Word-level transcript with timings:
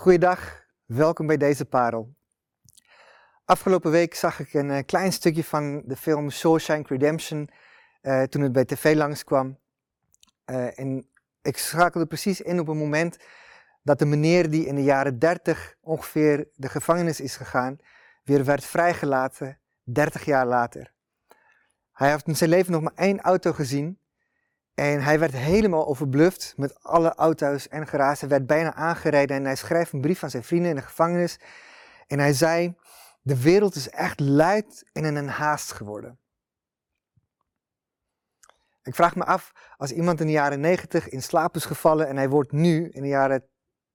Goeiedag, 0.00 0.66
welkom 0.86 1.26
bij 1.26 1.36
deze 1.36 1.64
parel. 1.64 2.14
Afgelopen 3.44 3.90
week 3.90 4.14
zag 4.14 4.40
ik 4.40 4.54
een 4.54 4.70
eh, 4.70 4.84
klein 4.86 5.12
stukje 5.12 5.44
van 5.44 5.82
de 5.86 5.96
film 5.96 6.30
Shawshank 6.30 6.88
Redemption 6.88 7.50
uh, 8.02 8.22
toen 8.22 8.42
het 8.42 8.52
bij 8.52 8.64
tv 8.64 8.94
langskwam. 8.94 9.58
Uh, 10.46 10.78
en 10.78 11.08
ik 11.42 11.56
schakelde 11.56 12.06
precies 12.06 12.40
in 12.40 12.60
op 12.60 12.68
een 12.68 12.76
moment 12.76 13.18
dat 13.82 13.98
de 13.98 14.04
meneer 14.06 14.50
die 14.50 14.66
in 14.66 14.74
de 14.74 14.82
jaren 14.82 15.18
30 15.18 15.76
ongeveer 15.80 16.48
de 16.54 16.68
gevangenis 16.68 17.20
is 17.20 17.36
gegaan, 17.36 17.78
weer 18.24 18.44
werd 18.44 18.64
vrijgelaten 18.64 19.58
30 19.82 20.24
jaar 20.24 20.46
later. 20.46 20.92
Hij 21.92 22.10
heeft 22.10 22.26
in 22.26 22.36
zijn 22.36 22.50
leven 22.50 22.72
nog 22.72 22.82
maar 22.82 22.94
één 22.94 23.20
auto 23.20 23.52
gezien 23.52 23.98
en 24.80 25.02
hij 25.02 25.18
werd 25.18 25.32
helemaal 25.32 25.86
overbluft 25.86 26.54
met 26.56 26.82
alle 26.82 27.14
auto's 27.14 27.68
en 27.68 27.86
garages. 27.86 28.20
Hij 28.20 28.28
werd 28.28 28.46
bijna 28.46 28.74
aangereden 28.74 29.36
en 29.36 29.44
hij 29.44 29.56
schreef 29.56 29.92
een 29.92 30.00
brief 30.00 30.22
aan 30.22 30.30
zijn 30.30 30.44
vrienden 30.44 30.70
in 30.70 30.76
de 30.76 30.82
gevangenis. 30.82 31.38
En 32.06 32.18
hij 32.18 32.32
zei, 32.32 32.74
de 33.22 33.42
wereld 33.42 33.74
is 33.74 33.88
echt 33.88 34.20
luid 34.20 34.84
en 34.92 35.04
in 35.04 35.16
een 35.16 35.28
haast 35.28 35.72
geworden. 35.72 36.18
Ik 38.82 38.94
vraag 38.94 39.16
me 39.16 39.24
af, 39.24 39.52
als 39.76 39.92
iemand 39.92 40.20
in 40.20 40.26
de 40.26 40.32
jaren 40.32 40.60
90 40.60 41.08
in 41.08 41.22
slaap 41.22 41.56
is 41.56 41.64
gevallen 41.64 42.08
en 42.08 42.16
hij 42.16 42.28
wordt 42.28 42.52
nu 42.52 42.88
in 42.88 43.02
de 43.02 43.08
jaren 43.08 43.44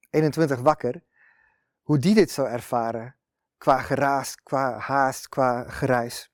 21 0.09 0.59
wakker, 0.59 1.03
hoe 1.81 1.97
die 1.97 2.15
dit 2.15 2.31
zou 2.31 2.47
ervaren 2.47 3.15
qua 3.57 3.81
geraas, 3.81 4.35
qua 4.35 4.77
haast, 4.77 5.29
qua 5.29 5.69
geruis. 5.69 6.31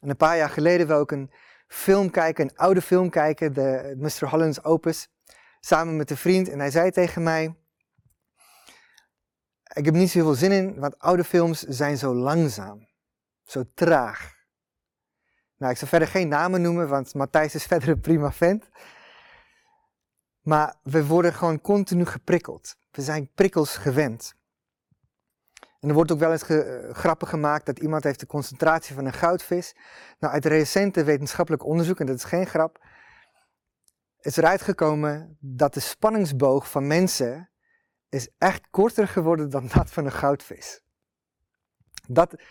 En 0.00 0.08
een 0.08 0.16
paar 0.16 0.36
jaar 0.36 0.50
geleden 0.50 0.86
wil 0.86 1.00
ik 1.00 1.10
een 1.10 1.30
film 1.66 2.10
kijken, 2.10 2.44
een 2.44 2.56
oude 2.56 2.82
film 2.82 3.10
kijken, 3.10 3.52
de 3.52 3.94
Mr. 3.96 4.28
Holland's 4.28 4.64
Opus, 4.64 5.08
samen 5.60 5.96
met 5.96 6.10
een 6.10 6.16
vriend. 6.16 6.48
En 6.48 6.58
hij 6.58 6.70
zei 6.70 6.90
tegen 6.90 7.22
mij, 7.22 7.56
ik 9.74 9.84
heb 9.84 9.94
niet 9.94 10.10
zoveel 10.10 10.34
zin 10.34 10.52
in, 10.52 10.80
want 10.80 10.98
oude 10.98 11.24
films 11.24 11.60
zijn 11.60 11.98
zo 11.98 12.14
langzaam, 12.14 12.88
zo 13.44 13.62
traag. 13.74 14.32
Nou, 15.56 15.72
ik 15.72 15.78
zal 15.78 15.88
verder 15.88 16.08
geen 16.08 16.28
namen 16.28 16.62
noemen, 16.62 16.88
want 16.88 17.14
Matthijs 17.14 17.54
is 17.54 17.64
verder 17.72 17.88
een 17.88 18.00
prima 18.00 18.32
vent. 18.32 18.68
Maar 20.40 20.76
we 20.82 21.06
worden 21.06 21.32
gewoon 21.32 21.60
continu 21.60 22.04
geprikkeld. 22.06 22.76
We 22.90 23.02
zijn 23.02 23.30
prikkels 23.34 23.76
gewend. 23.76 24.34
En 25.84 25.90
er 25.90 25.96
wordt 25.96 26.12
ook 26.12 26.18
wel 26.18 26.32
eens 26.32 26.42
ge, 26.42 26.84
uh, 26.88 26.94
grappen 26.94 27.28
gemaakt 27.28 27.66
dat 27.66 27.78
iemand 27.78 28.04
heeft 28.04 28.20
de 28.20 28.26
concentratie 28.26 28.94
van 28.94 29.04
een 29.04 29.12
goudvis. 29.12 29.74
Nou, 30.18 30.32
uit 30.32 30.44
recente 30.44 31.04
wetenschappelijk 31.04 31.64
onderzoek, 31.64 32.00
en 32.00 32.06
dat 32.06 32.16
is 32.16 32.24
geen 32.24 32.46
grap, 32.46 32.84
is 34.20 34.36
eruit 34.36 34.62
gekomen 34.62 35.36
dat 35.40 35.74
de 35.74 35.80
spanningsboog 35.80 36.70
van 36.70 36.86
mensen 36.86 37.50
is 38.08 38.28
echt 38.38 38.70
korter 38.70 39.08
geworden 39.08 39.50
dan 39.50 39.68
dat 39.74 39.90
van 39.90 40.04
een 40.04 40.12
goudvis. 40.12 40.82
Dat 42.08 42.42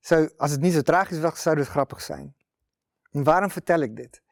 zou, 0.00 0.30
als 0.36 0.50
het 0.50 0.60
niet 0.60 0.72
zo 0.72 0.82
tragisch 0.82 1.20
was, 1.20 1.42
zou 1.42 1.58
het 1.58 1.68
grappig 1.68 2.00
zijn. 2.00 2.36
En 3.10 3.24
waarom 3.24 3.50
vertel 3.50 3.80
ik 3.80 3.96
dit? 3.96 4.22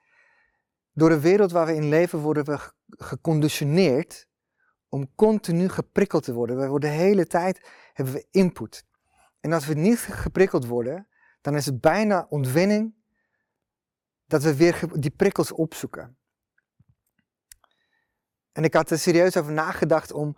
Door 0.93 1.09
de 1.09 1.21
wereld 1.21 1.53
waar 1.53 1.67
we 1.67 1.75
in 1.75 1.89
leven 1.89 2.19
worden 2.19 2.45
we 2.45 2.59
geconditioneerd 2.89 4.28
om 4.91 5.15
continu 5.15 5.69
geprikkeld 5.69 6.25
te 6.25 6.33
worden. 6.33 6.59
We 6.59 6.69
worden 6.69 6.91
de 6.91 6.97
hele 6.97 7.27
tijd 7.27 7.69
hebben 7.93 8.15
we 8.15 8.27
input. 8.31 8.87
En 9.41 9.53
als 9.53 9.67
we 9.67 9.75
niet 9.75 9.99
geprikkeld 9.99 10.67
worden, 10.67 11.09
dan 11.41 11.57
is 11.57 11.67
het 11.67 11.81
bijna 11.81 12.27
ontwinning 12.29 12.95
dat 14.27 14.43
we 14.43 14.57
weer 14.57 14.89
die 14.93 15.11
prikkels 15.11 15.53
opzoeken. 15.53 16.19
En 18.53 18.65
ik 18.65 18.75
had 18.75 18.91
er 18.91 18.99
serieus 18.99 19.37
over 19.37 19.53
nagedacht 19.53 20.13
om 20.13 20.37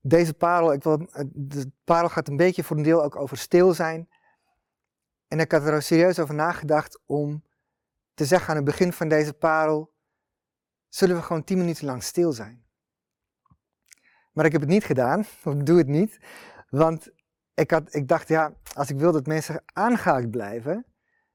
deze 0.00 0.34
parel, 0.34 0.72
ik 0.72 0.82
wil, 0.82 1.08
de 1.32 1.70
parel 1.84 2.08
gaat 2.08 2.28
een 2.28 2.36
beetje 2.36 2.64
voor 2.64 2.76
een 2.76 2.82
deel 2.82 3.02
ook 3.02 3.16
over 3.16 3.36
stil 3.36 3.74
zijn. 3.74 4.08
En 5.28 5.40
ik 5.40 5.52
had 5.52 5.64
er 5.64 5.82
serieus 5.82 6.18
over 6.18 6.34
nagedacht 6.34 7.00
om 7.06 7.44
te 8.14 8.24
zeggen 8.24 8.48
aan 8.48 8.56
het 8.56 8.64
begin 8.64 8.92
van 8.92 9.08
deze 9.08 9.32
parel, 9.32 9.94
zullen 10.88 11.16
we 11.16 11.22
gewoon 11.22 11.44
tien 11.44 11.58
minuten 11.58 11.84
lang 11.84 12.02
stil 12.02 12.32
zijn. 12.32 12.65
Maar 14.36 14.44
ik 14.44 14.52
heb 14.52 14.60
het 14.60 14.70
niet 14.70 14.84
gedaan, 14.84 15.18
of 15.18 15.54
ik 15.54 15.66
doe 15.66 15.78
het 15.78 15.86
niet, 15.86 16.18
want 16.68 17.08
ik, 17.54 17.70
had, 17.70 17.94
ik 17.94 18.08
dacht, 18.08 18.28
ja, 18.28 18.52
als 18.74 18.90
ik 18.90 18.98
wil 18.98 19.12
dat 19.12 19.26
mensen 19.26 19.62
aangehaakt 19.72 20.30
blijven, 20.30 20.86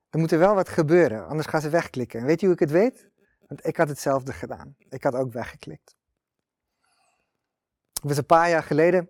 dan 0.10 0.22
moet 0.22 0.32
er 0.32 0.40
wel 0.40 0.56
wat 0.56 0.70
gebeuren, 0.70 1.28
anders 1.28 1.48
gaan 1.48 1.62
ze 1.62 1.70
wegklikken. 1.70 2.20
En 2.20 2.26
weet 2.26 2.40
je 2.40 2.46
hoe 2.46 2.56
ik 2.56 2.62
het 2.62 2.72
weet? 2.72 3.10
Want 3.48 3.66
ik 3.66 3.78
had 3.78 3.88
hetzelfde 3.88 4.34
gedaan. 4.34 4.76
Ik 4.90 5.04
had 5.04 5.16
ook 5.16 5.34
weggeklikt. 5.34 5.96
Het 7.94 8.04
was 8.04 8.18
een 8.18 8.26
paar 8.26 8.50
jaar 8.50 8.64
geleden, 8.64 9.10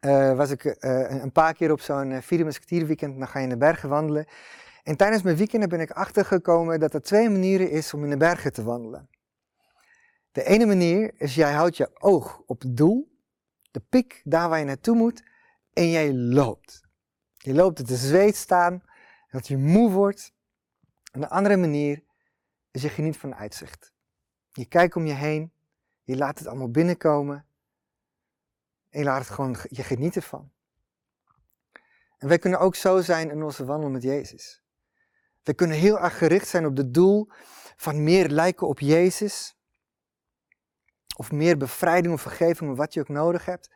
uh, 0.00 0.36
was 0.36 0.50
ik 0.50 0.64
uh, 0.64 1.22
een 1.22 1.32
paar 1.32 1.54
keer 1.54 1.72
op 1.72 1.80
zo'n 1.80 2.10
uh, 2.10 2.20
vierde 2.20 2.86
weekend, 2.86 3.18
dan 3.18 3.28
ga 3.28 3.38
je 3.38 3.44
in 3.44 3.50
de 3.50 3.56
bergen 3.56 3.88
wandelen. 3.88 4.26
En 4.82 4.96
tijdens 4.96 5.22
mijn 5.22 5.36
weekenden 5.36 5.68
ben 5.68 5.80
ik 5.80 5.90
achtergekomen 5.90 6.80
dat 6.80 6.94
er 6.94 7.02
twee 7.02 7.30
manieren 7.30 7.70
is 7.70 7.94
om 7.94 8.04
in 8.04 8.10
de 8.10 8.16
bergen 8.16 8.52
te 8.52 8.62
wandelen. 8.62 9.08
De 10.34 10.44
ene 10.44 10.66
manier 10.66 11.20
is, 11.20 11.34
jij 11.34 11.52
houdt 11.52 11.76
je 11.76 12.00
oog 12.00 12.42
op 12.46 12.60
het 12.60 12.76
doel, 12.76 13.18
de 13.70 13.80
pik, 13.80 14.20
daar 14.24 14.48
waar 14.48 14.58
je 14.58 14.64
naartoe 14.64 14.96
moet, 14.96 15.22
en 15.72 15.90
jij 15.90 16.14
loopt. 16.14 16.82
Je 17.36 17.54
loopt 17.54 17.78
het 17.78 17.86
de 17.86 17.96
zweet 17.96 18.36
staan, 18.36 18.82
dat 19.30 19.46
je 19.46 19.56
moe 19.56 19.90
wordt. 19.90 20.32
En 21.12 21.20
de 21.20 21.28
andere 21.28 21.56
manier 21.56 22.04
is 22.70 22.82
je 22.82 22.88
geniet 22.88 23.16
van 23.16 23.34
uitzicht. 23.34 23.92
Je 24.52 24.64
kijkt 24.64 24.96
om 24.96 25.06
je 25.06 25.12
heen, 25.12 25.52
je 26.02 26.16
laat 26.16 26.38
het 26.38 26.48
allemaal 26.48 26.70
binnenkomen 26.70 27.46
en 28.90 28.98
je 28.98 29.04
laat 29.04 29.18
het 29.18 29.30
gewoon, 29.30 29.56
je 29.68 29.82
geniet 29.82 30.16
ervan. 30.16 30.52
En 32.18 32.28
wij 32.28 32.38
kunnen 32.38 32.60
ook 32.60 32.74
zo 32.74 33.00
zijn 33.00 33.30
in 33.30 33.42
onze 33.42 33.64
wandel 33.64 33.90
met 33.90 34.02
Jezus. 34.02 34.62
We 35.42 35.54
kunnen 35.54 35.76
heel 35.76 36.00
erg 36.00 36.18
gericht 36.18 36.48
zijn 36.48 36.66
op 36.66 36.76
het 36.76 36.94
doel 36.94 37.28
van 37.76 38.02
meer 38.02 38.28
lijken 38.28 38.68
op 38.68 38.80
Jezus. 38.80 39.58
Of 41.16 41.32
meer 41.32 41.56
bevrijding 41.56 42.14
of 42.14 42.22
vergeving, 42.22 42.76
wat 42.76 42.94
je 42.94 43.00
ook 43.00 43.08
nodig 43.08 43.44
hebt. 43.44 43.70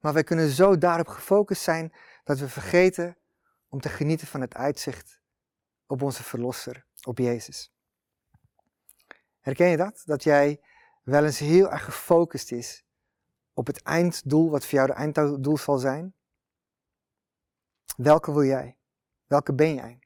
Maar 0.00 0.12
wij 0.12 0.24
kunnen 0.24 0.48
zo 0.48 0.78
daarop 0.78 1.08
gefocust 1.08 1.62
zijn 1.62 1.92
dat 2.24 2.38
we 2.38 2.48
vergeten 2.48 3.16
om 3.68 3.80
te 3.80 3.88
genieten 3.88 4.26
van 4.26 4.40
het 4.40 4.54
uitzicht 4.54 5.20
op 5.86 6.02
onze 6.02 6.22
Verlosser, 6.22 6.84
op 7.02 7.18
Jezus. 7.18 7.72
Herken 9.40 9.68
je 9.68 9.76
dat? 9.76 10.02
Dat 10.04 10.22
jij 10.22 10.60
wel 11.02 11.24
eens 11.24 11.38
heel 11.38 11.70
erg 11.70 11.84
gefocust 11.84 12.52
is 12.52 12.84
op 13.52 13.66
het 13.66 13.82
einddoel, 13.82 14.50
wat 14.50 14.66
voor 14.66 14.74
jou 14.74 14.86
de 14.86 14.92
einddoel 14.92 15.58
zal 15.58 15.78
zijn? 15.78 16.14
Welke 17.96 18.32
wil 18.32 18.44
jij? 18.44 18.76
Welke 19.26 19.54
ben 19.54 19.74
jij? 19.74 19.98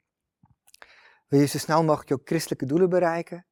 Wil 1.27 1.39
je 1.39 1.45
zo 1.45 1.57
snel 1.57 1.83
mogelijk 1.83 2.09
jouw 2.09 2.21
christelijke 2.23 2.65
doelen 2.65 2.89
bereiken? 2.89 3.45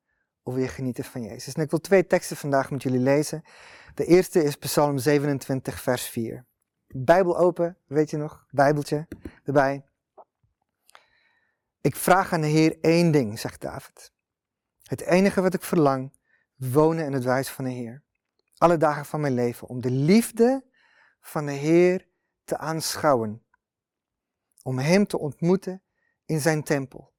Je 0.60 0.68
genieten 0.68 1.04
van 1.04 1.24
Jezus? 1.24 1.54
En 1.54 1.62
ik 1.62 1.70
wil 1.70 1.80
twee 1.80 2.08
teksten 2.08 2.38
vandaag 2.38 2.72
met 2.72 2.84
jullie 2.84 3.00
lezen. 3.00 3.44
De 3.96 4.06
eerste 4.06 4.44
is 4.44 4.56
Psalm 4.56 4.98
27, 4.98 5.82
vers 5.82 6.04
4. 6.04 6.46
Bijbel 6.88 7.38
open, 7.38 7.78
weet 7.88 8.10
je 8.10 8.18
nog? 8.18 8.46
Bijbeltje 8.50 9.08
erbij. 9.44 9.86
Ik 11.82 11.96
vraag 11.96 12.34
aan 12.34 12.42
de 12.42 12.48
Heer 12.48 12.78
één 12.82 13.12
ding, 13.12 13.40
zegt 13.40 13.62
David. 13.62 14.14
Het 14.84 15.02
enige 15.02 15.42
wat 15.42 15.54
ik 15.54 15.62
verlang, 15.62 16.14
wonen 16.56 17.06
in 17.06 17.14
het 17.14 17.24
wijs 17.24 17.50
van 17.50 17.66
de 17.66 17.72
Heer. 17.72 18.04
Alle 18.58 18.78
dagen 18.78 19.06
van 19.06 19.22
mijn 19.22 19.34
leven, 19.34 19.68
om 19.68 19.82
de 19.82 19.92
liefde 19.92 20.66
van 21.22 21.46
de 21.46 21.52
Heer 21.52 22.08
te 22.44 22.58
aanschouwen. 22.58 23.44
Om 24.64 24.80
Hem 24.80 25.08
te 25.08 25.20
ontmoeten 25.20 25.84
in 26.26 26.40
zijn 26.40 26.64
tempel. 26.64 27.11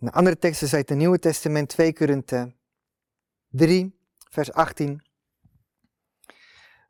In 0.00 0.06
de 0.06 0.12
andere 0.12 0.38
teksten 0.38 0.66
is 0.66 0.72
het 0.72 0.90
Nieuwe 0.90 1.18
Testament 1.18 1.68
2 1.68 1.92
Korinthe 1.92 2.54
3, 3.48 3.98
vers 4.30 4.52
18. 4.52 5.02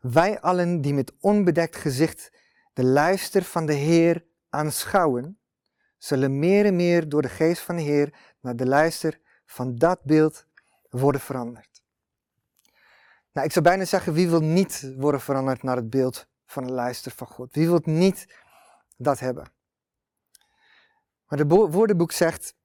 Wij 0.00 0.40
allen 0.40 0.80
die 0.80 0.94
met 0.94 1.12
onbedekt 1.20 1.76
gezicht 1.76 2.32
de 2.72 2.84
luister 2.84 3.42
van 3.42 3.66
de 3.66 3.72
Heer 3.72 4.24
aanschouwen, 4.48 5.38
zullen 5.98 6.38
meer 6.38 6.66
en 6.66 6.76
meer 6.76 7.08
door 7.08 7.22
de 7.22 7.28
geest 7.28 7.62
van 7.62 7.76
de 7.76 7.82
Heer 7.82 8.14
naar 8.40 8.56
de 8.56 8.66
luister 8.66 9.20
van 9.44 9.76
dat 9.76 10.02
beeld 10.02 10.46
worden 10.90 11.20
veranderd. 11.20 11.82
Nou, 13.32 13.46
ik 13.46 13.52
zou 13.52 13.64
bijna 13.64 13.84
zeggen, 13.84 14.12
wie 14.12 14.28
wil 14.28 14.42
niet 14.42 14.94
worden 14.96 15.20
veranderd 15.20 15.62
naar 15.62 15.76
het 15.76 15.90
beeld 15.90 16.28
van 16.46 16.66
de 16.66 16.72
luister 16.72 17.12
van 17.12 17.26
God? 17.26 17.54
Wie 17.54 17.66
wil 17.66 17.80
niet 17.84 18.34
dat 18.96 19.18
hebben? 19.18 19.52
Maar 21.26 21.38
het 21.38 21.50
woordenboek 21.50 22.12
zegt, 22.12 22.56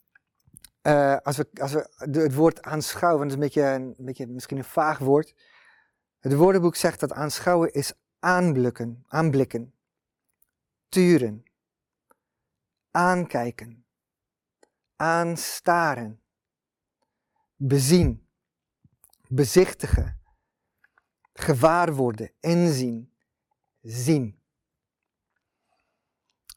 als 1.24 1.38
we, 1.38 1.48
als 1.62 1.74
we 1.74 1.90
het 1.98 2.34
woord 2.34 2.62
aanschouwen, 2.62 3.22
dat 3.22 3.28
is 3.28 3.34
een 3.34 3.40
beetje, 3.40 3.64
een 3.64 4.06
beetje 4.06 4.28
misschien 4.28 4.58
een 4.58 4.64
vaag 4.64 4.98
woord. 4.98 5.36
Het 6.20 6.34
woordenboek 6.34 6.76
zegt 6.76 7.00
dat 7.00 7.12
aanschouwen 7.12 7.74
is 7.74 7.94
aanblikken, 8.20 9.04
aanblikken, 9.08 9.74
turen, 10.90 11.44
aankijken, 12.92 13.86
aanstaren, 14.96 16.22
bezien, 17.56 18.28
bezichtigen, 19.28 20.22
gewaar 21.34 21.94
worden, 21.94 22.32
inzien, 22.40 23.14
zien. 23.82 24.43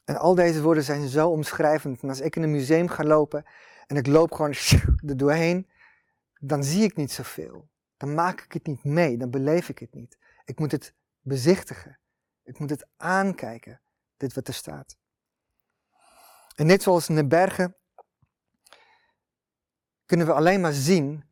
En 0.07 0.17
al 0.17 0.35
deze 0.35 0.61
woorden 0.61 0.83
zijn 0.83 1.07
zo 1.07 1.29
omschrijvend. 1.29 2.01
En 2.01 2.09
als 2.09 2.19
ik 2.19 2.35
in 2.35 2.43
een 2.43 2.51
museum 2.51 2.87
ga 2.87 3.03
lopen 3.03 3.45
en 3.87 3.95
ik 3.95 4.07
loop 4.07 4.31
gewoon 4.31 4.53
er 5.09 5.17
doorheen, 5.17 5.69
dan 6.39 6.63
zie 6.63 6.83
ik 6.83 6.95
niet 6.95 7.11
zoveel. 7.11 7.69
Dan 7.97 8.13
maak 8.13 8.41
ik 8.41 8.53
het 8.53 8.67
niet 8.67 8.83
mee, 8.83 9.17
dan 9.17 9.29
beleef 9.29 9.69
ik 9.69 9.79
het 9.79 9.93
niet. 9.93 10.17
Ik 10.45 10.59
moet 10.59 10.71
het 10.71 10.93
bezichtigen. 11.21 11.99
Ik 12.43 12.59
moet 12.59 12.69
het 12.69 12.87
aankijken, 12.97 13.81
dit 14.17 14.33
wat 14.33 14.47
er 14.47 14.53
staat. 14.53 14.97
En 16.55 16.65
net 16.65 16.83
zoals 16.83 17.09
in 17.09 17.15
de 17.15 17.27
bergen 17.27 17.75
kunnen 20.05 20.25
we 20.25 20.33
alleen 20.33 20.61
maar 20.61 20.73
zien 20.73 21.23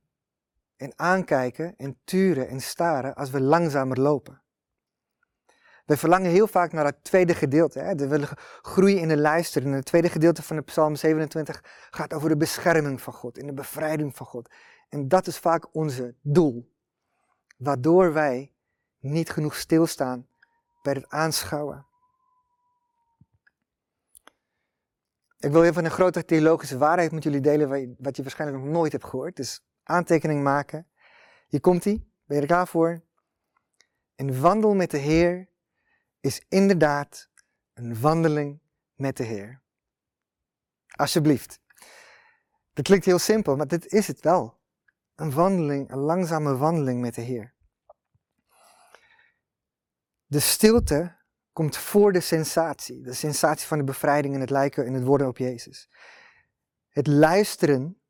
en 0.76 0.94
aankijken 0.96 1.74
en 1.78 2.00
turen 2.04 2.48
en 2.48 2.62
staren 2.62 3.16
als 3.16 3.30
we 3.30 3.42
langzamer 3.42 4.00
lopen. 4.00 4.42
We 5.86 5.98
verlangen 5.98 6.32
heel 6.32 6.48
vaak 6.48 6.72
naar 6.72 6.86
het 6.86 7.04
tweede 7.04 7.36
gedeelte. 7.36 7.80
Hè? 7.80 7.96
We 7.96 8.08
willen 8.08 8.28
groeien 8.62 9.00
in 9.00 9.08
de 9.08 9.18
luister. 9.18 9.64
En 9.64 9.72
het 9.72 9.86
tweede 9.86 10.10
gedeelte 10.10 10.44
van 10.44 10.56
de 10.56 10.62
Psalm 10.62 10.96
27 10.96 11.64
gaat 11.90 12.14
over 12.14 12.30
de 12.30 12.38
bescherming 12.38 13.02
van 13.02 13.14
God 13.14 13.38
en 13.38 13.48
de 13.48 13.54
bevrijding 13.54 14.16
van 14.16 14.26
God. 14.26 14.50
En 14.90 15.08
dat 15.08 15.28
is 15.28 15.38
vaak 15.38 15.76
onze 15.76 16.16
doel. 16.22 16.74
Waardoor 17.58 18.14
wij 18.14 18.54
niet 19.00 19.30
genoeg 19.30 19.56
stilstaan 19.56 20.28
bij 20.82 20.94
het 20.94 21.10
aanschouwen. 21.10 21.86
Ik 25.40 25.52
wil 25.52 25.64
even 25.64 25.86
een 25.86 25.92
grote 25.92 26.26
theologische 26.26 26.78
waarheid 26.78 27.12
met 27.12 27.24
jullie 27.24 27.42
delen, 27.42 27.96
wat 28.00 28.16
je 28.16 28.22
waarschijnlijk 28.22 28.64
nog 28.64 28.72
nooit 28.72 28.92
hebt 28.92 29.06
gehoord. 29.06 29.36
Dus 29.36 29.66
aantekening 29.84 30.44
maken. 30.44 30.88
Hier 31.48 31.62
komt 31.62 31.84
hij. 31.84 32.06
Ben 32.26 32.36
je 32.36 32.42
er 32.42 32.48
klaar 32.48 32.68
voor? 32.68 33.02
Een 34.16 34.40
wandel 34.40 34.74
met 34.74 34.92
de 34.92 34.98
Heer 34.98 35.48
is 36.26 36.42
inderdaad 36.50 37.30
een 37.74 38.00
wandeling 38.00 38.60
met 38.94 39.18
de 39.18 39.24
Heer. 39.24 39.62
Alsjeblieft. 40.88 41.60
Dat 42.74 42.86
klinkt 42.86 43.06
heel 43.06 43.20
simpel, 43.20 43.56
maar 43.56 43.68
dit 43.68 43.86
is 43.86 44.08
het 44.08 44.20
wel. 44.20 44.60
Een 45.16 45.32
wandeling, 45.32 45.92
een 45.92 45.98
langzame 45.98 46.58
wandeling 46.58 47.02
met 47.02 47.16
de 47.16 47.22
Heer. 47.22 47.54
De 50.26 50.40
stilte 50.40 51.16
komt 51.54 51.78
voor 51.78 52.12
de 52.12 52.20
sensatie. 52.20 53.02
De 53.02 53.14
sensatie 53.14 53.68
van 53.68 53.78
de 53.78 53.84
bevrijding 53.84 54.34
en 54.34 54.40
het 54.40 54.50
lijken 54.50 54.86
en 54.86 54.94
het 54.94 55.04
worden 55.04 55.28
op 55.28 55.38
Jezus. 55.38 55.90
Het 56.90 57.08
luisteren 57.08 58.02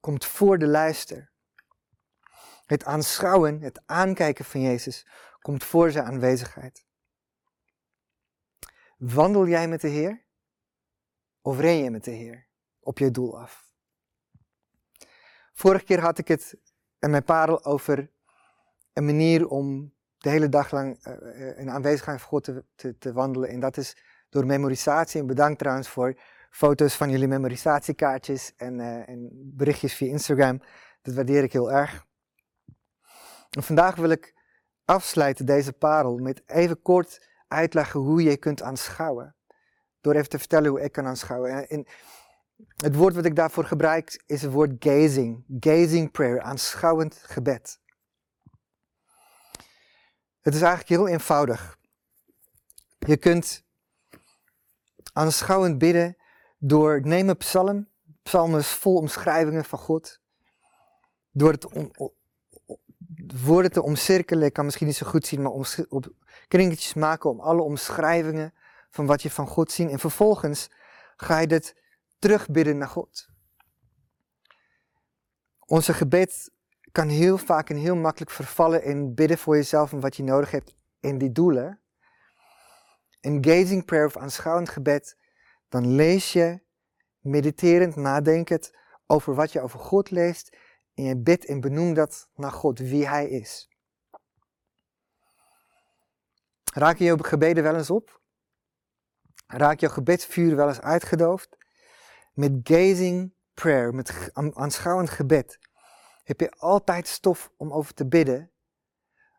komt 0.00 0.24
voor 0.24 0.58
de 0.58 0.66
luister. 0.66 1.30
Het 2.66 2.84
aanschouwen, 2.84 3.60
het 3.60 3.82
aankijken 3.86 4.44
van 4.44 4.60
Jezus 4.60 5.06
komt 5.38 5.64
voor 5.64 5.90
zijn 5.90 6.04
aanwezigheid. 6.04 6.88
Wandel 9.00 9.46
jij 9.46 9.68
met 9.68 9.80
de 9.80 9.88
Heer? 9.88 10.24
Of 11.42 11.58
ren 11.58 11.76
je 11.76 11.90
met 11.90 12.04
de 12.04 12.10
Heer 12.10 12.46
op 12.80 12.98
je 12.98 13.10
doel 13.10 13.38
af? 13.38 13.74
Vorige 15.52 15.84
keer 15.84 16.00
had 16.00 16.18
ik 16.18 16.28
het 16.28 16.56
in 16.98 17.10
mijn 17.10 17.24
parel 17.24 17.64
over 17.64 18.10
een 18.92 19.04
manier 19.04 19.48
om 19.48 19.94
de 20.18 20.28
hele 20.28 20.48
dag 20.48 20.70
lang 20.70 21.04
in 21.56 21.70
aanwezigheid 21.70 22.20
van 22.20 22.28
God 22.28 22.44
te, 22.74 22.98
te, 22.98 23.12
wandelen. 23.12 23.48
En 23.48 23.60
dat 23.60 23.76
is 23.76 23.96
door 24.28 24.46
memorisatie. 24.46 25.20
En 25.20 25.26
bedankt 25.26 25.58
trouwens 25.58 25.88
voor 25.88 26.20
foto's 26.50 26.94
van 26.94 27.10
jullie 27.10 27.28
memorisatiekaartjes 27.28 28.52
en, 28.56 28.78
uh, 28.78 29.08
en 29.08 29.28
berichtjes 29.32 29.94
via 29.94 30.08
Instagram. 30.08 30.62
Dat 31.02 31.14
waardeer 31.14 31.42
ik 31.42 31.52
heel 31.52 31.72
erg. 31.72 32.06
En 33.50 33.62
vandaag 33.62 33.94
wil 33.94 34.10
ik 34.10 34.34
afsluiten 34.84 35.46
deze 35.46 35.72
parel 35.72 36.18
met 36.18 36.42
even 36.46 36.82
kort 36.82 37.28
uitleggen 37.50 38.00
hoe 38.00 38.22
je 38.22 38.36
kunt 38.36 38.62
aanschouwen. 38.62 39.34
Door 40.00 40.14
even 40.14 40.28
te 40.28 40.38
vertellen 40.38 40.70
hoe 40.70 40.80
ik 40.80 40.92
kan 40.92 41.06
aanschouwen. 41.06 41.68
En 41.68 41.86
het 42.76 42.94
woord 42.94 43.14
wat 43.14 43.24
ik 43.24 43.36
daarvoor 43.36 43.64
gebruik 43.64 44.22
is 44.26 44.42
het 44.42 44.52
woord 44.52 44.72
gazing. 44.78 45.44
Gazing 45.60 46.10
prayer, 46.10 46.40
aanschouwend 46.40 47.14
gebed. 47.22 47.80
Het 50.40 50.54
is 50.54 50.60
eigenlijk 50.62 50.88
heel 50.88 51.08
eenvoudig. 51.08 51.78
Je 52.98 53.16
kunt 53.16 53.64
aanschouwend 55.12 55.78
bidden 55.78 56.16
door, 56.58 57.00
neem 57.02 57.28
een 57.28 57.36
psalm. 57.36 57.88
Psalm 58.22 58.56
is 58.56 58.68
vol 58.68 58.96
omschrijvingen 58.96 59.64
van 59.64 59.78
God. 59.78 60.20
Door 61.30 61.52
het 61.52 61.66
woorden 63.32 63.72
te 63.72 63.82
omcirkelen, 63.82 64.46
ik 64.46 64.52
kan 64.52 64.64
misschien 64.64 64.86
niet 64.86 64.96
zo 64.96 65.06
goed 65.06 65.26
zien, 65.26 65.42
maar 65.42 65.52
op 65.88 66.08
kringetjes 66.48 66.94
maken 66.94 67.30
om 67.30 67.40
alle 67.40 67.62
omschrijvingen 67.62 68.54
van 68.90 69.06
wat 69.06 69.22
je 69.22 69.30
van 69.30 69.46
God 69.46 69.72
ziet. 69.72 69.90
En 69.90 69.98
vervolgens 69.98 70.70
ga 71.16 71.38
je 71.38 71.46
dit 71.46 71.76
terugbidden 72.18 72.78
naar 72.78 72.88
God. 72.88 73.28
Onze 75.66 75.94
gebed 75.94 76.50
kan 76.92 77.08
heel 77.08 77.38
vaak 77.38 77.70
en 77.70 77.76
heel 77.76 77.96
makkelijk 77.96 78.30
vervallen 78.30 78.84
in 78.84 79.14
bidden 79.14 79.38
voor 79.38 79.56
jezelf 79.56 79.92
en 79.92 80.00
wat 80.00 80.16
je 80.16 80.22
nodig 80.22 80.50
hebt 80.50 80.74
in 81.00 81.18
die 81.18 81.32
doelen. 81.32 81.80
Engaging 83.20 83.84
prayer 83.84 84.06
of 84.06 84.16
aanschouwend 84.16 84.68
gebed, 84.68 85.16
dan 85.68 85.94
lees 85.94 86.32
je 86.32 86.60
mediterend, 87.20 87.96
nadenkend 87.96 88.76
over 89.06 89.34
wat 89.34 89.52
je 89.52 89.60
over 89.60 89.78
God 89.78 90.10
leest 90.10 90.56
en 91.00 91.06
je 91.06 91.16
bidt 91.16 91.44
en 91.44 91.60
benoemt 91.60 91.96
dat 91.96 92.28
naar 92.34 92.52
God, 92.52 92.78
wie 92.78 93.08
Hij 93.08 93.28
is. 93.28 93.68
Raak 96.74 96.98
je 96.98 97.04
je 97.04 97.24
gebeden 97.24 97.62
wel 97.62 97.76
eens 97.76 97.90
op? 97.90 98.20
Raak 99.46 99.80
je 99.80 99.88
gebedsvuur 99.88 100.56
wel 100.56 100.68
eens 100.68 100.80
uitgedoofd? 100.80 101.56
Met 102.32 102.60
gazing 102.62 103.34
prayer, 103.54 103.94
met 103.94 104.30
aanschouwend 104.32 105.10
gebed, 105.10 105.58
heb 106.24 106.40
je 106.40 106.50
altijd 106.50 107.08
stof 107.08 107.52
om 107.56 107.72
over 107.72 107.94
te 107.94 108.06
bidden. 108.06 108.50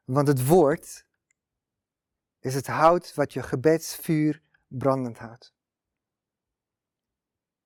Want 0.05 0.27
het 0.27 0.47
woord 0.47 1.05
is 2.39 2.55
het 2.55 2.67
hout 2.67 3.13
wat 3.13 3.33
je 3.33 3.43
gebedsvuur 3.43 4.41
brandend 4.67 5.17
houdt. 5.17 5.53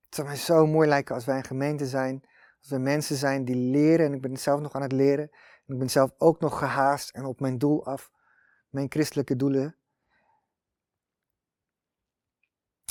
Het 0.06 0.15
zou 0.15 0.27
mij 0.27 0.38
zo 0.38 0.65
mooi 0.65 0.88
lijken 0.88 1.15
als 1.15 1.25
wij 1.25 1.38
een 1.38 1.44
gemeente 1.44 1.88
zijn, 1.88 2.24
als 2.66 2.74
we 2.74 2.80
mensen 2.80 3.16
zijn 3.16 3.46
die 3.46 3.56
leren, 3.56 4.06
en 4.06 4.14
ik 4.14 4.22
ben 4.22 4.38
zelf 4.38 4.60
nog 4.60 4.74
aan 4.74 4.82
het 4.82 4.92
leren, 4.92 5.30
en 5.66 5.74
ik 5.74 5.80
ben 5.80 5.90
zelf 5.90 6.12
ook 6.18 6.40
nog 6.40 6.58
gehaast 6.58 7.10
en 7.10 7.26
op 7.26 7.40
mijn 7.40 7.58
doel 7.58 7.86
af, 7.86 8.12
mijn 8.70 8.92
christelijke 8.92 9.36
doelen. 9.36 9.76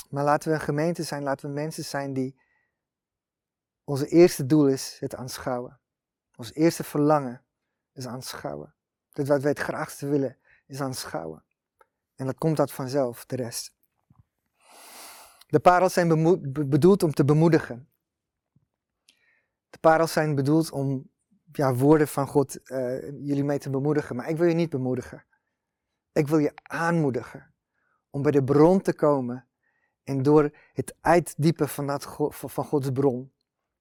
Maar 0.09 0.23
laten 0.23 0.49
we 0.49 0.55
een 0.55 0.61
gemeente 0.61 1.03
zijn, 1.03 1.23
laten 1.23 1.47
we 1.47 1.53
mensen 1.53 1.83
zijn 1.83 2.13
die 2.13 2.39
onze 3.83 4.07
eerste 4.07 4.45
doel 4.45 4.67
is 4.67 4.97
het 4.99 5.15
aanschouwen. 5.15 5.79
Ons 6.35 6.53
eerste 6.53 6.83
verlangen 6.83 7.43
is 7.93 8.07
aanschouwen. 8.07 8.75
Dat 9.11 9.27
wat 9.27 9.41
wij 9.41 9.49
het 9.49 9.59
graagste 9.59 10.07
willen 10.07 10.37
is 10.65 10.81
aanschouwen. 10.81 11.43
En 12.15 12.25
dat 12.25 12.37
komt 12.37 12.57
dat 12.57 12.71
vanzelf, 12.71 13.25
de 13.25 13.35
rest. 13.35 13.73
De 15.47 15.59
parels 15.59 15.93
zijn 15.93 16.39
bedoeld 16.69 17.03
om 17.03 17.13
te 17.13 17.25
bemoedigen. 17.25 17.89
De 19.75 19.81
parels 19.81 20.11
zijn 20.11 20.35
bedoeld 20.35 20.71
om 20.71 21.09
ja, 21.51 21.73
woorden 21.73 22.07
van 22.07 22.27
God 22.27 22.59
uh, 22.63 23.01
jullie 23.01 23.43
mee 23.43 23.59
te 23.59 23.69
bemoedigen. 23.69 24.15
Maar 24.15 24.29
ik 24.29 24.37
wil 24.37 24.47
je 24.47 24.53
niet 24.53 24.69
bemoedigen. 24.69 25.25
Ik 26.11 26.27
wil 26.27 26.37
je 26.37 26.51
aanmoedigen 26.63 27.53
om 28.09 28.21
bij 28.21 28.31
de 28.31 28.43
bron 28.43 28.81
te 28.81 28.93
komen. 28.93 29.47
En 30.03 30.23
door 30.23 30.57
het 30.73 30.95
uitdiepen 31.01 31.69
van, 31.69 31.87
dat, 31.87 32.03
van 32.29 32.65
Gods 32.65 32.89
bron, 32.89 33.33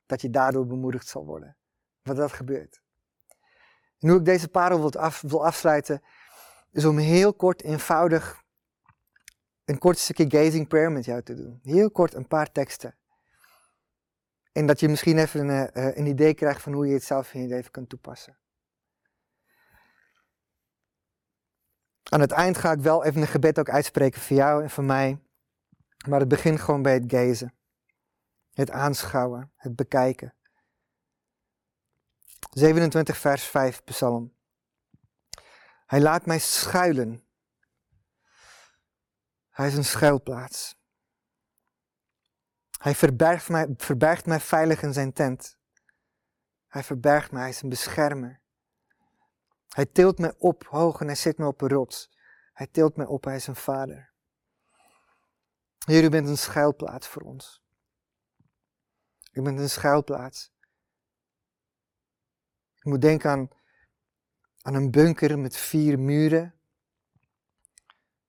dat 0.06 0.20
je 0.20 0.30
daardoor 0.30 0.66
bemoedigd 0.66 1.06
zal 1.06 1.24
worden 1.24 1.56
wat 2.02 2.16
dat 2.16 2.32
gebeurt. 2.32 2.82
En 3.98 4.08
hoe 4.08 4.18
ik 4.18 4.24
deze 4.24 4.48
parel 4.48 4.78
wil, 4.78 4.92
af, 4.92 5.20
wil 5.20 5.46
afsluiten, 5.46 6.02
is 6.70 6.84
om 6.84 6.98
heel 6.98 7.34
kort, 7.34 7.62
eenvoudig, 7.62 8.42
een 9.64 9.78
kort 9.78 9.98
stukje 9.98 10.30
gazing 10.30 10.68
prayer 10.68 10.92
met 10.92 11.04
jou 11.04 11.22
te 11.22 11.34
doen. 11.34 11.58
Heel 11.62 11.90
kort 11.90 12.14
een 12.14 12.28
paar 12.28 12.52
teksten. 12.52 12.96
En 14.54 14.66
dat 14.66 14.80
je 14.80 14.88
misschien 14.88 15.18
even 15.18 15.48
een, 15.48 15.70
uh, 15.74 15.96
een 15.96 16.06
idee 16.06 16.34
krijgt 16.34 16.62
van 16.62 16.72
hoe 16.72 16.86
je 16.86 16.92
het 16.94 17.04
zelf 17.04 17.34
in 17.34 17.40
je 17.40 17.48
leven 17.48 17.70
kunt 17.70 17.88
toepassen. 17.88 18.38
Aan 22.02 22.20
het 22.20 22.30
eind 22.30 22.58
ga 22.58 22.72
ik 22.72 22.80
wel 22.80 23.04
even 23.04 23.20
een 23.20 23.26
gebed 23.26 23.58
ook 23.58 23.68
uitspreken 23.68 24.20
voor 24.20 24.36
jou 24.36 24.62
en 24.62 24.70
voor 24.70 24.84
mij. 24.84 25.18
Maar 26.08 26.20
het 26.20 26.28
begint 26.28 26.60
gewoon 26.60 26.82
bij 26.82 26.94
het 26.94 27.04
gazen. 27.06 27.54
Het 28.52 28.70
aanschouwen, 28.70 29.52
het 29.56 29.76
bekijken. 29.76 30.34
27 32.50 33.16
vers 33.16 33.44
5 33.44 33.84
psalm. 33.84 34.34
Hij 35.86 36.00
laat 36.00 36.26
mij 36.26 36.38
schuilen. 36.38 37.24
Hij 39.50 39.66
is 39.66 39.76
een 39.76 39.84
schuilplaats. 39.84 40.76
Hij 42.84 42.94
verbergt 42.94 43.48
mij, 43.48 43.74
verbergt 43.76 44.42
veilig 44.42 44.82
in 44.82 44.92
zijn 44.92 45.12
tent. 45.12 45.58
Hij 46.66 46.82
verbergt 46.82 47.32
mij, 47.32 47.40
hij 47.40 47.50
is 47.50 47.62
een 47.62 47.68
beschermer. 47.68 48.40
Hij 49.68 49.86
tilt 49.86 50.18
mij 50.18 50.34
op 50.38 50.64
hoog 50.66 51.00
en 51.00 51.06
hij 51.06 51.14
zet 51.14 51.38
me 51.38 51.46
op 51.46 51.60
een 51.60 51.68
rots. 51.68 52.18
Hij 52.52 52.66
tilt 52.66 52.96
mij 52.96 53.06
op, 53.06 53.24
hij 53.24 53.36
is 53.36 53.46
een 53.46 53.56
vader. 53.56 54.12
Heer, 55.86 56.04
u 56.04 56.08
bent 56.08 56.28
een 56.28 56.38
schuilplaats 56.38 57.08
voor 57.08 57.22
ons. 57.22 57.62
U 59.32 59.42
bent 59.42 59.58
een 59.58 59.70
schuilplaats. 59.70 60.52
Ik 62.74 62.84
moet 62.84 63.00
denken 63.00 63.30
aan, 63.30 63.48
aan 64.62 64.74
een 64.74 64.90
bunker 64.90 65.38
met 65.38 65.56
vier 65.56 65.98
muren. 65.98 66.54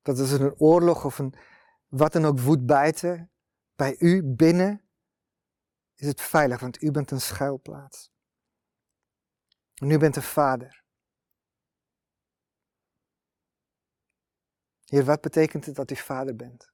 Dat 0.01 0.17
is 0.17 0.31
een 0.31 0.55
oorlog 0.59 1.05
of 1.05 1.19
een 1.19 1.33
wat 1.87 2.13
dan 2.13 2.25
ook 2.25 2.39
woedt 2.39 2.65
buiten. 2.65 3.29
Bij 3.75 3.95
u 3.99 4.23
binnen 4.23 4.89
is 5.95 6.07
het 6.07 6.21
veilig, 6.21 6.59
want 6.59 6.81
u 6.81 6.91
bent 6.91 7.11
een 7.11 7.21
schuilplaats. 7.21 8.11
En 9.75 9.89
u 9.89 9.97
bent 9.97 10.15
een 10.15 10.21
vader. 10.21 10.83
Heer, 14.85 15.05
wat 15.05 15.21
betekent 15.21 15.65
het 15.65 15.75
dat 15.75 15.91
u 15.91 15.95
vader 15.95 16.35
bent? 16.35 16.73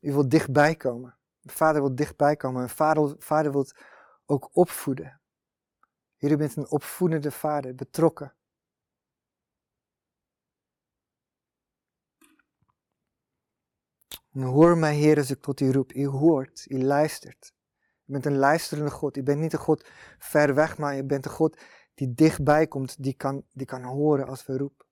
U 0.00 0.12
wilt 0.12 0.30
dichtbij 0.30 0.76
komen. 0.76 1.18
Vader 1.42 1.80
wil 1.80 1.94
dichtbij 1.94 2.36
komen. 2.36 2.62
En 2.62 2.68
vader, 2.68 3.16
vader 3.18 3.52
wil 3.52 3.66
ook 4.24 4.56
opvoeden. 4.56 5.20
Heer, 6.16 6.30
u 6.30 6.36
bent 6.36 6.56
een 6.56 6.70
opvoedende 6.70 7.30
vader, 7.30 7.74
betrokken. 7.74 8.34
En 14.32 14.42
hoor 14.42 14.78
mij, 14.78 14.94
Heer, 14.94 15.16
als 15.16 15.30
ik 15.30 15.40
tot 15.40 15.60
u 15.60 15.72
roep. 15.72 15.92
U 15.94 16.06
hoort, 16.06 16.66
u 16.68 16.84
luistert. 16.84 17.54
U 18.06 18.12
bent 18.12 18.26
een 18.26 18.36
luisterende 18.36 18.90
God. 18.90 19.16
U 19.16 19.22
bent 19.22 19.40
niet 19.40 19.52
een 19.52 19.58
God 19.58 19.86
ver 20.18 20.54
weg, 20.54 20.78
maar 20.78 20.98
u 20.98 21.04
bent 21.04 21.24
een 21.24 21.30
God 21.30 21.60
die 21.94 22.14
dichtbij 22.14 22.66
komt, 22.66 23.02
die 23.02 23.14
kan, 23.14 23.44
die 23.52 23.66
kan 23.66 23.82
horen 23.82 24.26
als 24.26 24.46
we 24.46 24.56
roepen. 24.56 24.86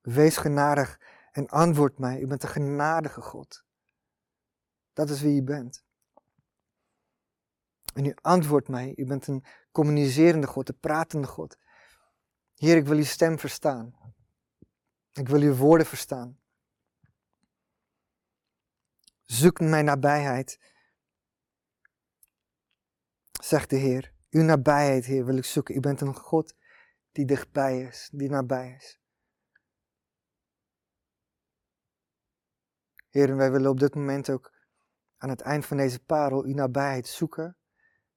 Wees 0.00 0.36
genadig 0.36 1.00
en 1.32 1.48
antwoord 1.48 1.98
mij. 1.98 2.20
U 2.20 2.26
bent 2.26 2.42
een 2.42 2.48
genadige 2.48 3.20
God. 3.20 3.64
Dat 4.92 5.10
is 5.10 5.20
wie 5.20 5.40
u 5.40 5.42
bent. 5.42 5.84
En 7.94 8.04
u 8.04 8.14
antwoordt 8.20 8.68
mij. 8.68 8.92
U 8.96 9.06
bent 9.06 9.26
een 9.26 9.44
communicerende 9.72 10.46
God, 10.46 10.68
een 10.68 10.78
pratende 10.80 11.26
God. 11.26 11.58
Heer, 12.54 12.76
ik 12.76 12.86
wil 12.86 12.96
uw 12.96 13.04
stem 13.04 13.38
verstaan. 13.38 13.94
Ik 15.18 15.28
wil 15.28 15.40
uw 15.40 15.54
woorden 15.54 15.86
verstaan. 15.86 16.40
Zoek 19.24 19.60
mijn 19.60 19.84
nabijheid. 19.84 20.60
Zegt 23.42 23.70
de 23.70 23.76
Heer. 23.76 24.12
Uw 24.30 24.42
nabijheid, 24.42 25.04
Heer, 25.04 25.24
wil 25.24 25.36
ik 25.36 25.44
zoeken. 25.44 25.76
U 25.76 25.80
bent 25.80 26.00
een 26.00 26.14
God 26.14 26.54
die 27.12 27.24
dichtbij 27.24 27.80
is, 27.80 28.08
die 28.12 28.30
nabij 28.30 28.74
is. 28.74 29.00
Heer, 33.08 33.36
wij 33.36 33.50
willen 33.50 33.70
op 33.70 33.80
dit 33.80 33.94
moment 33.94 34.30
ook 34.30 34.52
aan 35.16 35.28
het 35.28 35.40
eind 35.40 35.66
van 35.66 35.76
deze 35.76 36.04
parel 36.04 36.44
uw 36.44 36.54
nabijheid 36.54 37.06
zoeken 37.06 37.56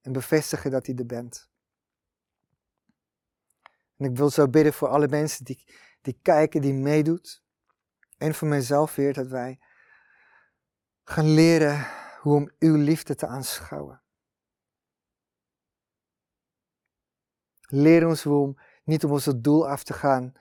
en 0.01 0.12
bevestigen 0.12 0.72
dat 0.72 0.88
u 0.88 0.93
er 0.93 1.05
bent. 1.05 1.50
En 4.01 4.10
ik 4.10 4.17
wil 4.17 4.29
zo 4.29 4.48
bidden 4.48 4.74
voor 4.74 4.88
alle 4.88 5.08
mensen 5.08 5.46
die, 5.46 5.65
die 6.01 6.20
kijken, 6.22 6.62
die 6.62 6.74
meedoet. 6.74 7.43
En 8.17 8.34
voor 8.36 8.48
mijzelf, 8.48 8.96
Heer, 8.96 9.13
dat 9.13 9.27
wij 9.27 9.60
gaan 11.03 11.34
leren 11.34 11.88
hoe 12.22 12.36
om 12.36 12.51
uw 12.60 12.75
liefde 12.75 13.15
te 13.15 13.27
aanschouwen. 13.27 14.01
Leer 17.60 18.08
ons 18.08 18.24
hoe 18.24 18.41
om 18.41 18.60
niet 18.84 19.03
om 19.03 19.12
ons 19.12 19.25
doel 19.38 19.70
af 19.70 19.84
te 19.84 19.93
gaan, 19.93 20.34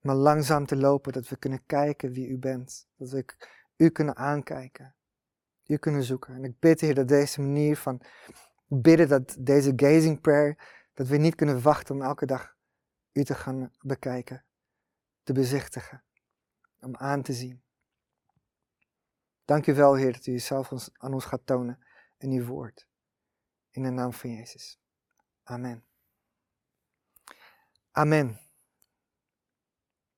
maar 0.00 0.14
langzaam 0.14 0.66
te 0.66 0.76
lopen, 0.76 1.12
dat 1.12 1.28
we 1.28 1.36
kunnen 1.36 1.66
kijken 1.66 2.12
wie 2.12 2.28
u 2.28 2.38
bent. 2.38 2.88
Dat 2.96 3.10
we 3.10 3.24
u 3.76 3.88
kunnen 3.88 4.16
aankijken, 4.16 4.94
u 5.66 5.76
kunnen 5.76 6.02
zoeken. 6.02 6.34
En 6.34 6.44
ik 6.44 6.58
bid, 6.58 6.80
Heer, 6.80 6.94
dat 6.94 7.08
deze 7.08 7.40
manier 7.40 7.76
van 7.76 8.00
bidden, 8.66 9.08
dat 9.08 9.36
deze 9.38 9.72
gazing 9.76 10.20
prayer, 10.20 10.86
dat 10.94 11.06
we 11.06 11.16
niet 11.16 11.34
kunnen 11.34 11.62
wachten 11.62 11.94
om 11.94 12.02
elke 12.02 12.26
dag 12.26 12.58
u 13.12 13.24
te 13.24 13.34
gaan 13.34 13.72
bekijken, 13.80 14.44
te 15.22 15.32
bezichtigen, 15.32 16.04
om 16.80 16.96
aan 16.96 17.22
te 17.22 17.32
zien. 17.32 17.62
Dank 19.44 19.66
u 19.66 19.74
wel, 19.74 19.94
Heer, 19.94 20.12
dat 20.12 20.26
u 20.26 20.32
jezelf 20.32 20.90
aan 20.92 21.12
ons 21.12 21.24
gaat 21.24 21.46
tonen 21.46 21.86
in 22.18 22.30
uw 22.30 22.44
woord. 22.44 22.86
In 23.70 23.82
de 23.82 23.90
naam 23.90 24.12
van 24.12 24.30
Jezus. 24.30 24.80
Amen. 25.42 25.84
Amen. 27.90 28.49